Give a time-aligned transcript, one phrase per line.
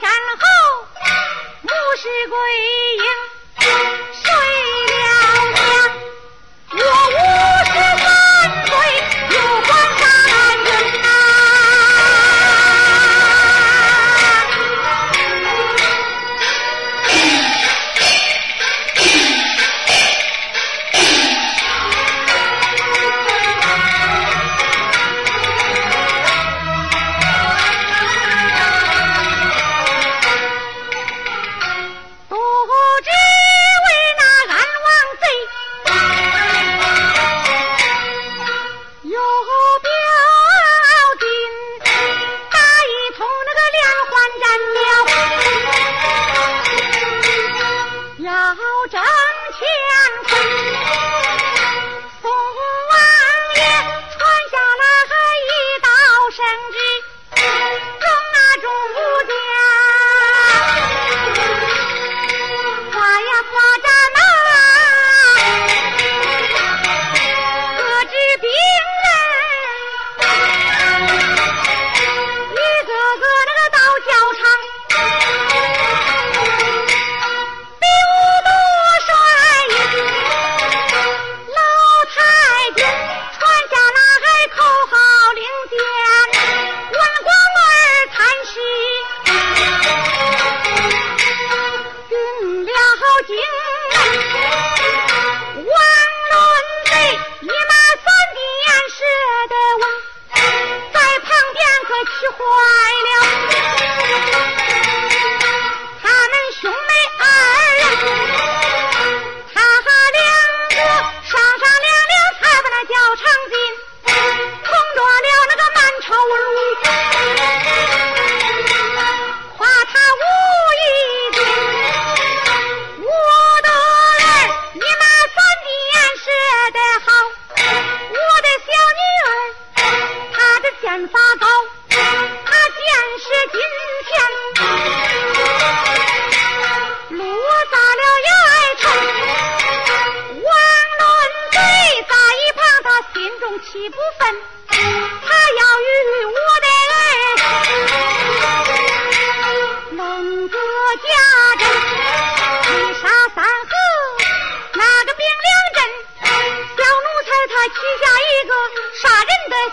[0.00, 0.49] 干了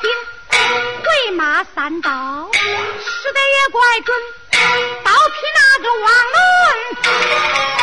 [0.02, 0.10] 兵，
[1.04, 4.16] 回马三刀，使得也怪准，
[5.04, 7.77] 刀劈那个王伦。